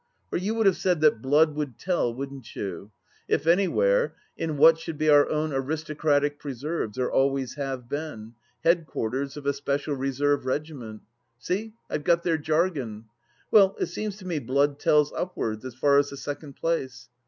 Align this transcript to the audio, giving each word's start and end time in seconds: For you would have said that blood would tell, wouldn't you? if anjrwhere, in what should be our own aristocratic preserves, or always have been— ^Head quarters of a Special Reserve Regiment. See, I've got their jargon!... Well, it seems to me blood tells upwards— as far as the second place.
For 0.31 0.37
you 0.37 0.55
would 0.55 0.65
have 0.65 0.77
said 0.77 0.99
that 1.01 1.21
blood 1.21 1.53
would 1.53 1.77
tell, 1.77 2.11
wouldn't 2.11 2.55
you? 2.55 2.89
if 3.27 3.43
anjrwhere, 3.43 4.13
in 4.35 4.57
what 4.57 4.79
should 4.79 4.97
be 4.97 5.09
our 5.09 5.29
own 5.29 5.53
aristocratic 5.53 6.39
preserves, 6.39 6.97
or 6.97 7.11
always 7.11 7.53
have 7.53 7.87
been— 7.87 8.33
^Head 8.65 8.87
quarters 8.87 9.37
of 9.37 9.45
a 9.45 9.53
Special 9.53 9.93
Reserve 9.93 10.47
Regiment. 10.47 11.03
See, 11.37 11.73
I've 11.87 12.03
got 12.03 12.23
their 12.23 12.39
jargon!... 12.39 13.05
Well, 13.51 13.75
it 13.79 13.89
seems 13.89 14.17
to 14.17 14.25
me 14.25 14.39
blood 14.39 14.79
tells 14.79 15.13
upwards— 15.13 15.65
as 15.65 15.75
far 15.75 15.99
as 15.99 16.09
the 16.09 16.17
second 16.17 16.55
place. 16.55 17.07